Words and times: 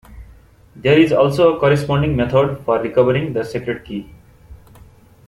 There 0.75 0.97
is 0.99 1.11
also 1.13 1.53
a 1.55 1.59
corresponding 1.59 2.15
method 2.15 2.61
for 2.65 2.79
recovering 2.81 3.33
the 3.33 3.43
secret 3.45 3.85
key. 3.85 4.09